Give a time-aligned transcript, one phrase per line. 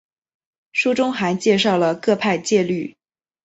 [0.71, 2.95] 书中还介绍了各派戒律。